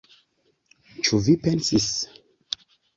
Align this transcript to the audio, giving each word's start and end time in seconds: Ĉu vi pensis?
Ĉu 1.09 1.21
vi 1.27 1.37
pensis? 1.47 1.89